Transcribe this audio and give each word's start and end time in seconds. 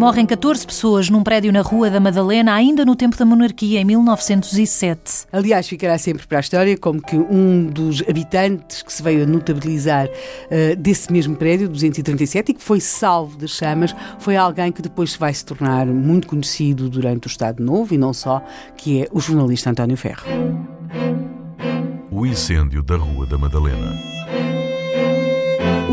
Morrem 0.00 0.24
14 0.24 0.66
pessoas 0.66 1.10
num 1.10 1.22
prédio 1.22 1.52
na 1.52 1.60
Rua 1.60 1.90
da 1.90 2.00
Madalena, 2.00 2.54
ainda 2.54 2.86
no 2.86 2.96
tempo 2.96 3.18
da 3.18 3.24
monarquia, 3.26 3.82
em 3.82 3.84
1907. 3.84 5.26
Aliás, 5.30 5.68
ficará 5.68 5.98
sempre 5.98 6.26
para 6.26 6.38
a 6.38 6.40
história 6.40 6.74
como 6.78 7.02
que 7.02 7.18
um 7.18 7.66
dos 7.66 8.02
habitantes 8.08 8.80
que 8.80 8.90
se 8.90 9.02
veio 9.02 9.24
a 9.24 9.26
notabilizar 9.26 10.06
uh, 10.06 10.74
desse 10.76 11.12
mesmo 11.12 11.36
prédio, 11.36 11.68
237, 11.68 12.48
e 12.48 12.54
que 12.54 12.62
foi 12.62 12.80
salvo 12.80 13.36
das 13.36 13.50
chamas, 13.50 13.94
foi 14.18 14.36
alguém 14.36 14.72
que 14.72 14.80
depois 14.80 15.14
vai 15.16 15.34
se 15.34 15.44
tornar 15.44 15.84
muito 15.84 16.28
conhecido 16.28 16.88
durante 16.88 17.26
o 17.26 17.28
Estado 17.28 17.62
Novo 17.62 17.92
e 17.92 17.98
não 17.98 18.14
só, 18.14 18.42
que 18.78 19.02
é 19.02 19.08
o 19.12 19.20
jornalista 19.20 19.68
António 19.68 19.98
Ferro. 19.98 20.24
O 22.10 22.24
incêndio 22.24 22.82
da 22.82 22.96
Rua 22.96 23.26
da 23.26 23.36
Madalena. 23.36 24.19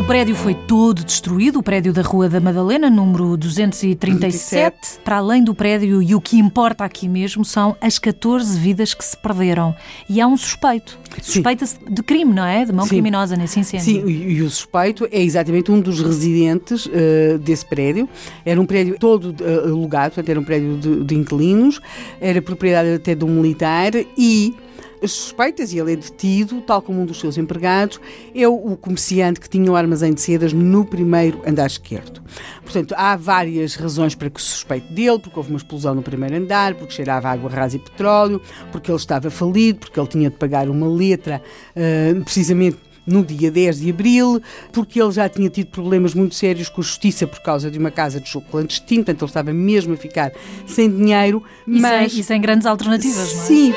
O 0.08 0.16
prédio 0.18 0.38
foi 0.38 0.54
todo 0.54 1.04
destruído, 1.04 1.60
o 1.60 1.62
prédio 1.62 1.92
da 1.92 2.02
Rua 2.02 2.30
da 2.30 2.40
Madalena, 2.40 2.90
número 2.90 3.36
237. 3.36 4.16
27. 4.16 5.00
Para 5.04 5.18
além 5.18 5.44
do 5.44 5.54
prédio, 5.54 6.02
e 6.02 6.16
o 6.16 6.22
que 6.22 6.40
importa 6.40 6.86
aqui 6.86 7.10
mesmo, 7.10 7.44
são 7.44 7.76
as 7.82 8.00
14 8.00 8.58
vidas 8.58 8.94
que 8.94 9.04
se 9.04 9.18
perderam. 9.18 9.76
E 10.10 10.22
há 10.22 10.26
um 10.26 10.38
suspeito. 10.38 10.98
Suspeita-se 11.22 11.78
de 11.90 12.02
crime, 12.02 12.34
não 12.34 12.46
é? 12.46 12.64
De 12.64 12.72
mão 12.72 12.86
Sim. 12.86 12.92
criminosa 12.92 13.36
nesse 13.36 13.60
incêndio. 13.60 13.86
Sim, 13.86 14.08
e, 14.08 14.42
o 14.42 14.50
suspeito 14.50 15.10
é 15.12 15.22
exatamente 15.22 15.70
um 15.74 15.82
dos 15.82 16.00
residentes 16.00 16.86
uh, 16.86 17.38
desse 17.40 17.66
prédio. 17.66 18.08
Era 18.46 18.62
um 18.62 18.66
prédio 18.66 18.98
todo 18.98 19.36
uh, 19.44 19.68
alugado, 19.68 20.16
portanto, 20.16 20.30
era 20.30 20.40
um 20.40 20.46
prédio 20.46 20.78
de, 20.78 21.04
de 21.04 21.16
inquilinos, 21.16 21.82
era 22.22 22.42
propriedade 22.42 22.94
até 22.94 23.14
de 23.14 23.26
um 23.26 23.42
militar 23.42 23.92
e 24.18 24.56
as 25.02 25.12
suspeitas 25.12 25.72
e 25.74 25.80
ele 25.80 25.94
é 25.94 25.96
detido, 25.96 26.62
tal 26.62 26.82
como 26.82 27.02
um 27.02 27.06
dos 27.06 27.20
seus 27.20 27.38
empregados, 27.38 28.00
é 28.34 28.48
o 28.48 28.76
comerciante 28.78 29.40
que 29.40 29.50
tinha 29.50 29.72
o 29.72 29.76
armazém 29.76 30.14
de 30.14 30.22
sedas 30.22 30.54
no 30.54 30.86
primeiro 30.86 31.42
andar 31.46 31.68
esquerdo. 31.68 32.22
Portanto, 32.64 32.94
há 32.98 33.16
várias 33.16 33.76
razões 33.76 34.16
para 34.16 34.30
que 34.30 34.42
se 34.42 34.50
suspeite 34.50 34.92
dele, 34.94 35.20
porque 35.20 35.38
houve 35.38 35.50
uma 35.50 35.58
explosão 35.58 35.96
no 35.96 36.02
primeiro 36.02 36.36
andar, 36.36 36.76
porque 36.76 36.94
cheirava 36.94 37.30
água 37.30 37.50
rasa 37.50 37.78
e 37.78 37.80
petróleo, 37.80 38.42
porque 38.72 38.92
ele 38.92 38.98
estava 38.98 39.30
falido, 39.30 39.80
porque 39.80 40.00
ele 40.00 40.08
tinha 40.08 40.30
de 40.30 40.36
pagar 40.36 40.70
uma 40.70 40.88
letra, 40.88 41.42
uh, 41.76 42.24
precisamente 42.24 42.78
no 43.08 43.24
dia 43.24 43.50
10 43.50 43.80
de 43.80 43.90
abril, 43.90 44.42
porque 44.74 45.02
ele 45.02 45.12
já 45.12 45.30
tinha 45.30 45.50
tido 45.50 45.68
problemas 45.68 46.14
muito 46.14 46.36
sérios 46.36 46.68
com 46.68 46.82
a 46.82 46.84
justiça 46.84 47.26
por 47.26 47.40
causa 47.40 47.72
de 47.72 47.80
uma 47.80 47.90
casa 47.90 48.20
de 48.20 48.30
jogo 48.30 48.46
clandestino, 48.52 49.06
portanto 49.06 49.22
ele 49.22 49.30
estava 49.30 49.54
mesmo 49.54 49.94
a 49.94 49.98
ficar 49.98 50.34
sem 50.68 50.92
dinheiro. 50.92 51.42
E, 51.66 51.80
mas... 51.80 52.12
sem, 52.12 52.20
e 52.20 52.24
sem 52.24 52.42
grandes 52.42 52.68
alternativas, 52.68 53.34
não 53.34 53.42
é? 53.42 53.46
Sim, 53.46 53.74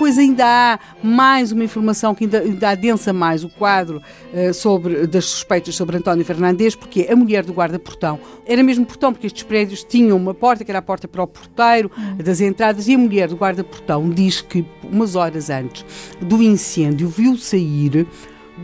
depois 0.00 0.16
ainda 0.16 0.46
há 0.46 0.78
mais 1.02 1.52
uma 1.52 1.62
informação 1.62 2.14
que 2.14 2.24
ainda, 2.24 2.38
ainda 2.38 2.70
adensa 2.70 3.12
mais 3.12 3.44
o 3.44 3.50
quadro 3.50 4.00
uh, 4.32 4.54
sobre, 4.54 5.06
das 5.06 5.26
suspeitas 5.26 5.76
sobre 5.76 5.98
António 5.98 6.24
Fernandes, 6.24 6.74
porque 6.74 7.06
a 7.10 7.14
mulher 7.14 7.44
do 7.44 7.52
guarda-portão 7.52 8.18
era 8.46 8.62
mesmo 8.62 8.86
portão, 8.86 9.12
porque 9.12 9.26
estes 9.26 9.42
prédios 9.42 9.84
tinham 9.84 10.16
uma 10.16 10.32
porta, 10.32 10.64
que 10.64 10.70
era 10.70 10.78
a 10.78 10.82
porta 10.82 11.06
para 11.06 11.22
o 11.22 11.26
porteiro 11.26 11.90
hum. 11.98 12.16
das 12.16 12.40
entradas, 12.40 12.88
e 12.88 12.94
a 12.94 12.98
mulher 12.98 13.28
do 13.28 13.36
guarda-portão 13.36 14.08
diz 14.08 14.40
que 14.40 14.64
umas 14.82 15.16
horas 15.16 15.50
antes 15.50 15.84
do 16.18 16.42
incêndio 16.42 17.06
viu 17.06 17.36
sair 17.36 18.06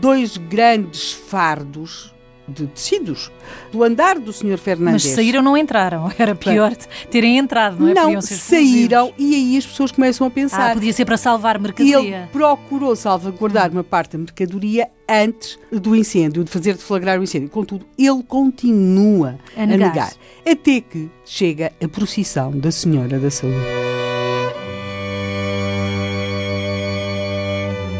dois 0.01 0.37
grandes 0.37 1.13
fardos 1.13 2.16
de 2.47 2.67
tecidos 2.67 3.31
do 3.71 3.83
andar 3.83 4.17
do 4.19 4.31
Sr. 4.31 4.57
Fernandes. 4.57 5.05
Mas 5.05 5.13
saíram 5.13 5.41
não 5.41 5.57
entraram, 5.57 6.11
era 6.17 6.33
pior 6.33 6.75
terem 7.09 7.37
entrado, 7.37 7.77
não 7.79 7.89
é? 7.89 7.93
Não, 7.93 8.21
saíram 8.21 9.13
e 9.17 9.35
aí 9.35 9.57
as 9.57 9.65
pessoas 9.65 9.91
começam 9.91 10.25
a 10.25 10.29
pensar. 10.29 10.71
Ah, 10.71 10.73
podia 10.73 10.93
ser 10.93 11.05
para 11.05 11.17
salvar 11.17 11.59
mercadoria. 11.59 11.97
Ele 11.99 12.27
procurou 12.31 12.95
salvaguardar 12.95 13.71
uma 13.71 13.83
parte 13.83 14.13
da 14.13 14.19
mercadoria 14.19 14.87
antes 15.09 15.57
do 15.71 15.95
incêndio, 15.95 16.43
de 16.43 16.51
fazer 16.51 16.73
deflagrar 16.73 17.19
o 17.19 17.23
incêndio. 17.23 17.49
Contudo, 17.49 17.85
ele 17.97 18.23
continua 18.23 19.37
a 19.55 19.65
negar, 19.65 19.85
a 19.85 19.89
negar 19.89 20.13
até 20.45 20.81
que 20.81 21.09
chega 21.25 21.71
a 21.83 21.87
procissão 21.87 22.51
da 22.51 22.71
Senhora 22.71 23.19
da 23.19 23.29
Saúde. 23.29 23.57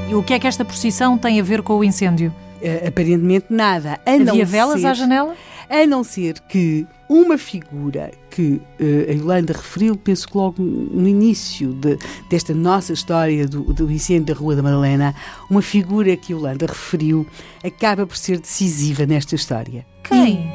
E 0.10 0.16
o 0.16 0.24
que 0.24 0.34
é 0.34 0.40
que 0.40 0.48
esta 0.48 0.64
procissão 0.64 1.18
tem 1.18 1.40
a 1.40 1.44
ver 1.44 1.62
com 1.62 1.78
o 1.78 1.84
incêndio? 1.84 2.34
Uh, 2.62 2.88
aparentemente 2.88 3.48
nada. 3.50 4.00
A 4.06 4.12
Havia 4.12 4.46
velas 4.46 4.82
ser, 4.82 4.88
à 4.88 4.94
janela? 4.94 5.36
A 5.70 5.86
não 5.86 6.04
ser 6.04 6.40
que 6.42 6.88
uma 7.10 7.38
figura 7.38 8.12
que 8.30 8.62
uh, 8.80 9.10
a 9.10 9.14
Yolanda 9.14 9.54
referiu, 9.54 9.96
penso 9.96 10.28
que 10.28 10.38
logo 10.38 10.62
no 10.62 11.08
início 11.08 11.74
de, 11.74 11.98
desta 12.30 12.54
nossa 12.54 12.94
história 12.94 13.48
do, 13.48 13.74
do 13.74 13.92
incêndio 13.92 14.34
da 14.34 14.40
Rua 14.40 14.56
da 14.56 14.64
Madalena, 14.64 15.14
uma 15.50 15.62
figura 15.62 16.16
que 16.18 16.34
a 16.34 16.36
Yolanda 16.36 16.66
referiu 16.66 17.28
acaba 17.64 18.08
por 18.08 18.18
ser 18.18 18.40
decisiva 18.40 19.06
nesta 19.06 19.36
história. 19.36 19.86
Quem? 20.04 20.50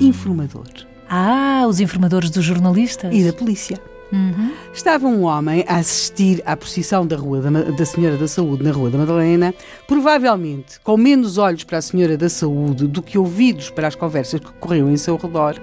Informador. 0.00 0.68
Ah, 1.08 1.64
os 1.68 1.80
informadores 1.80 2.30
dos 2.30 2.44
jornalistas. 2.44 3.14
E 3.14 3.24
da 3.24 3.32
polícia. 3.32 3.78
Uhum. 4.12 4.52
Estava 4.72 5.06
um 5.06 5.22
homem 5.24 5.64
a 5.66 5.76
assistir 5.76 6.42
à 6.46 6.56
procissão 6.56 7.06
da, 7.06 7.16
Rua 7.16 7.40
da, 7.40 7.50
da, 7.50 7.86
Senhora 7.86 8.16
da 8.16 8.28
Saúde 8.28 8.62
na 8.62 8.70
Rua 8.70 8.90
da 8.90 8.98
Madalena, 8.98 9.54
provavelmente 9.88 10.78
com 10.80 10.96
menos 10.96 11.38
olhos 11.38 11.64
para 11.64 11.78
a 11.78 11.82
Senhora 11.82 12.16
da 12.16 12.28
Saúde 12.28 12.86
do 12.86 13.02
que 13.02 13.18
ouvidos 13.18 13.70
para 13.70 13.88
as 13.88 13.94
conversas 13.94 14.40
que 14.40 14.52
corriam 14.54 14.90
em 14.90 14.96
seu 14.96 15.16
redor, 15.16 15.60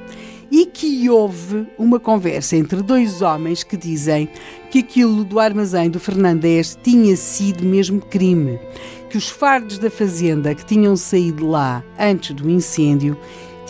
e 0.52 0.66
que 0.66 1.10
houve 1.10 1.66
uma 1.78 1.98
conversa 1.98 2.58
entre 2.58 2.82
dois 2.82 3.22
homens 3.22 3.64
que 3.64 3.78
dizem 3.78 4.28
que 4.70 4.80
aquilo 4.80 5.24
do 5.24 5.40
armazém 5.40 5.90
do 5.90 6.00
Fernandes 6.00 6.78
tinha 6.84 7.16
sido 7.16 7.64
mesmo 7.64 8.02
crime, 8.02 8.60
que 9.10 9.18
os 9.18 9.30
fardos 9.30 9.78
da 9.78 9.90
fazenda 9.90 10.54
que 10.54 10.66
tinham 10.66 10.96
saído 10.98 11.48
lá 11.48 11.82
antes 11.98 12.36
do 12.36 12.50
incêndio 12.50 13.18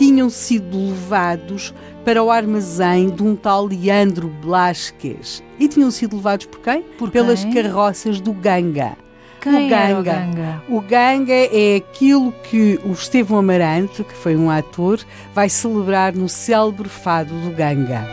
tinham 0.02 0.28
sido 0.28 0.88
levados 0.88 1.72
para 2.04 2.20
o 2.20 2.28
armazém 2.28 3.08
de 3.08 3.22
um 3.22 3.36
tal 3.36 3.66
Leandro 3.66 4.26
Blasquez. 4.26 5.40
E 5.60 5.68
tinham 5.68 5.92
sido 5.92 6.16
levados 6.16 6.46
por 6.46 6.58
quem? 6.58 6.82
Por 6.98 7.08
Pelas 7.08 7.44
carroças 7.44 8.20
do 8.20 8.32
Ganga. 8.32 8.96
Quem 9.40 9.66
o 9.66 9.70
Ganga. 9.70 10.00
o 10.00 10.02
Ganga? 10.02 10.62
O 10.68 10.80
Ganga 10.80 11.32
é 11.32 11.76
aquilo 11.76 12.32
que 12.50 12.80
o 12.84 12.90
Estevão 12.90 13.38
Amarante, 13.38 14.02
que 14.02 14.14
foi 14.14 14.34
um 14.34 14.50
ator, 14.50 14.98
vai 15.32 15.48
celebrar 15.48 16.12
no 16.12 16.28
célebre 16.28 16.88
fado 16.88 17.32
do 17.40 17.50
Ganga. 17.50 18.04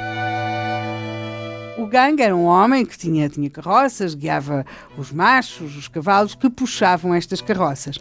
Ganga 1.90 2.24
era 2.24 2.36
um 2.36 2.46
homem 2.46 2.86
que 2.86 2.98
tinha, 2.98 3.28
tinha 3.28 3.50
carroças, 3.50 4.14
guiava 4.14 4.66
os 4.98 5.12
machos, 5.12 5.76
os 5.76 5.88
cavalos 5.88 6.36
que 6.36 6.50
puxavam 6.50 7.14
estas 7.14 7.42
carroças. 7.42 7.98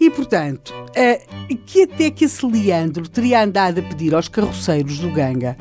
E, 0.00 0.10
portanto, 0.10 0.74
uh, 0.74 1.56
que 1.66 1.82
até 1.84 2.10
que 2.10 2.24
esse 2.24 2.44
Leandro 2.44 3.08
teria 3.08 3.42
andado 3.42 3.78
a 3.78 3.82
pedir 3.82 4.14
aos 4.14 4.28
carroceiros 4.28 4.98
do 4.98 5.10
Ganga 5.10 5.56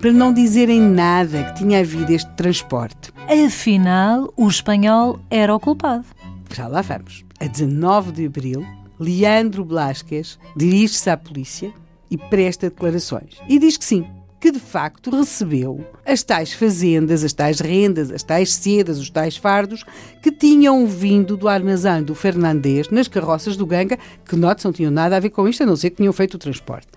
para 0.00 0.12
não 0.12 0.32
dizerem 0.32 0.80
nada 0.80 1.44
que 1.44 1.58
tinha 1.58 1.80
havido 1.80 2.12
este 2.12 2.30
transporte. 2.32 3.12
Afinal, 3.46 4.32
o 4.36 4.48
espanhol 4.48 5.18
era 5.30 5.54
o 5.54 5.60
culpado. 5.60 6.06
Já 6.54 6.66
lá 6.66 6.82
vamos. 6.82 7.24
A 7.40 7.46
19 7.46 8.12
de 8.12 8.26
abril, 8.26 8.66
Leandro 8.98 9.64
Blasquez 9.64 10.38
dirige-se 10.56 11.10
à 11.10 11.16
polícia 11.16 11.72
e 12.10 12.16
presta 12.16 12.70
declarações. 12.70 13.36
E 13.48 13.58
diz 13.58 13.76
que 13.76 13.84
sim, 13.84 14.06
que 14.40 14.50
de 14.50 14.60
facto 14.60 15.10
recebeu 15.10 15.84
as 16.06 16.22
tais 16.22 16.52
fazendas, 16.52 17.24
as 17.24 17.32
tais 17.32 17.60
rendas, 17.60 18.10
as 18.10 18.22
tais 18.22 18.52
sedas, 18.54 18.98
os 18.98 19.10
tais 19.10 19.36
fardos 19.36 19.84
que 20.22 20.30
tinham 20.30 20.86
vindo 20.86 21.36
do 21.36 21.48
armazém 21.48 22.02
do 22.02 22.14
Fernandes 22.14 22.88
nas 22.90 23.08
carroças 23.08 23.56
do 23.56 23.66
Ganga, 23.66 23.98
que 24.24 24.36
note 24.36 24.64
não 24.64 24.72
tinham 24.72 24.90
nada 24.90 25.16
a 25.16 25.20
ver 25.20 25.30
com 25.30 25.48
isto, 25.48 25.62
a 25.62 25.66
não 25.66 25.76
ser 25.76 25.90
que 25.90 25.96
tinham 25.96 26.12
feito 26.12 26.34
o 26.34 26.38
transporte. 26.38 26.88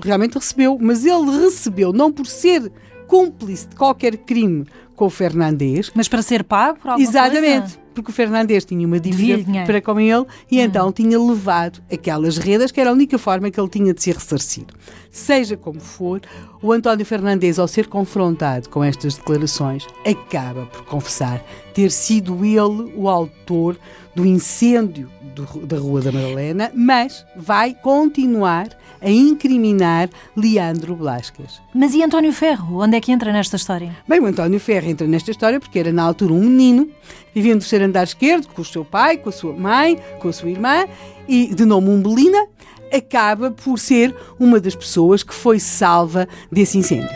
Realmente 0.00 0.34
recebeu, 0.34 0.78
mas 0.80 1.04
ele 1.04 1.30
recebeu 1.38 1.92
não 1.92 2.12
por 2.12 2.26
ser 2.26 2.70
cúmplice 3.06 3.66
de 3.66 3.74
qualquer 3.74 4.16
crime 4.18 4.66
com 4.94 5.06
o 5.06 5.10
Fernandes. 5.10 5.90
Mas 5.94 6.06
para 6.06 6.22
ser 6.22 6.44
pago 6.44 6.78
por 6.78 6.90
alguma 6.90 7.08
Exatamente. 7.08 7.76
Coisa? 7.76 7.89
Porque 8.00 8.12
o 8.12 8.14
Fernandes 8.14 8.64
tinha 8.64 8.86
uma 8.86 8.98
dívida 8.98 9.66
para 9.66 9.80
com 9.82 10.00
ele 10.00 10.24
e 10.50 10.58
hum. 10.58 10.62
então 10.62 10.90
tinha 10.90 11.20
levado 11.20 11.82
aquelas 11.92 12.38
redas, 12.38 12.72
que 12.72 12.80
era 12.80 12.88
a 12.88 12.92
única 12.94 13.18
forma 13.18 13.50
que 13.50 13.60
ele 13.60 13.68
tinha 13.68 13.92
de 13.92 14.02
ser 14.02 14.14
ressarcido. 14.14 14.72
Seja 15.10 15.54
como 15.54 15.80
for, 15.80 16.22
o 16.62 16.72
António 16.72 17.04
Fernandes, 17.04 17.58
ao 17.58 17.68
ser 17.68 17.88
confrontado 17.88 18.70
com 18.70 18.82
estas 18.82 19.16
declarações, 19.16 19.86
acaba 20.06 20.64
por 20.66 20.84
confessar 20.86 21.44
ter 21.74 21.90
sido 21.90 22.42
ele 22.42 22.90
o 22.96 23.08
autor 23.08 23.76
do 24.14 24.24
incêndio 24.24 25.10
do, 25.34 25.44
da 25.66 25.78
Rua 25.78 26.00
da 26.00 26.10
Madalena, 26.10 26.70
mas 26.74 27.26
vai 27.36 27.74
continuar 27.74 28.68
a 29.00 29.10
incriminar 29.10 30.08
Leandro 30.36 30.94
Blascas. 30.94 31.60
Mas 31.74 31.94
e 31.94 32.02
António 32.02 32.32
Ferro? 32.32 32.82
Onde 32.82 32.96
é 32.96 33.00
que 33.00 33.12
entra 33.12 33.32
nesta 33.32 33.56
história? 33.56 33.96
Bem, 34.06 34.20
o 34.20 34.26
António 34.26 34.60
Ferro 34.60 34.88
entra 34.88 35.06
nesta 35.06 35.30
história 35.30 35.58
porque 35.58 35.78
era 35.78 35.92
na 35.92 36.02
altura 36.02 36.32
um 36.32 36.40
menino, 36.40 36.88
vivendo 37.34 37.56
no 37.56 37.62
ser 37.62 37.82
andar 37.82 38.04
esquerdo, 38.04 38.48
com 38.48 38.62
o 38.62 38.64
seu 38.64 38.84
pai, 38.84 39.16
com 39.16 39.28
a 39.28 39.32
sua 39.32 39.54
mãe, 39.54 39.98
com 40.20 40.28
a 40.28 40.32
sua 40.32 40.50
irmã, 40.50 40.86
e 41.28 41.54
de 41.54 41.64
nome 41.64 41.88
Umbelina, 41.88 42.46
acaba 42.92 43.50
por 43.50 43.78
ser 43.78 44.14
uma 44.38 44.60
das 44.60 44.74
pessoas 44.74 45.22
que 45.22 45.34
foi 45.34 45.60
salva 45.60 46.28
desse 46.50 46.76
incêndio. 46.76 47.08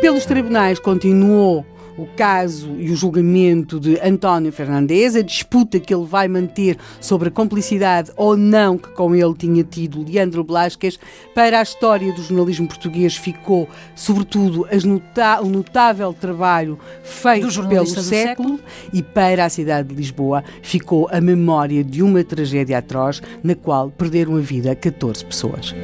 Pelos 0.00 0.24
tribunais 0.24 0.78
continuou 0.78 1.64
o 2.00 2.06
caso 2.16 2.74
e 2.78 2.90
o 2.90 2.96
julgamento 2.96 3.78
de 3.78 4.00
António 4.00 4.50
Fernandes, 4.50 5.14
a 5.16 5.22
disputa 5.22 5.78
que 5.78 5.94
ele 5.94 6.06
vai 6.06 6.28
manter 6.28 6.78
sobre 7.00 7.28
a 7.28 7.30
complicidade 7.30 8.10
ou 8.16 8.36
não 8.36 8.78
que 8.78 8.88
com 8.90 9.14
ele 9.14 9.34
tinha 9.34 9.62
tido 9.62 10.02
Leandro 10.02 10.42
Blasquez, 10.42 10.98
para 11.34 11.60
a 11.60 11.62
história 11.62 12.12
do 12.12 12.22
jornalismo 12.22 12.66
português 12.66 13.16
ficou, 13.16 13.68
sobretudo, 13.94 14.66
nota 14.84 15.40
o 15.42 15.48
notável 15.48 16.12
trabalho 16.12 16.78
feito 17.02 17.68
pelo 17.68 17.86
século, 17.86 18.02
século 18.02 18.60
e 18.92 19.02
para 19.02 19.44
a 19.44 19.48
cidade 19.48 19.88
de 19.88 19.94
Lisboa 19.94 20.42
ficou 20.62 21.08
a 21.10 21.20
memória 21.20 21.84
de 21.84 22.02
uma 22.02 22.24
tragédia 22.24 22.78
atroz 22.78 23.22
na 23.42 23.54
qual 23.54 23.90
perderam 23.90 24.36
a 24.36 24.40
vida 24.40 24.74
14 24.74 25.24
pessoas. 25.24 25.74